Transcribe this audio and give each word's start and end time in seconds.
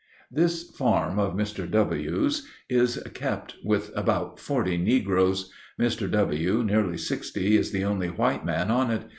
This 0.31 0.63
farm 0.71 1.19
of 1.19 1.35
Mr. 1.35 1.69
W.'s 1.69 2.47
is 2.67 2.97
kept 3.13 3.57
with 3.63 3.91
about 3.95 4.39
forty 4.39 4.75
negroes. 4.75 5.51
Mr. 5.79 6.09
W., 6.09 6.63
nearly 6.63 6.97
sixty, 6.97 7.55
is 7.55 7.69
the 7.71 7.83
only 7.83 8.07
white 8.07 8.43
man 8.43 8.71
on 8.71 8.89
it. 8.89 9.03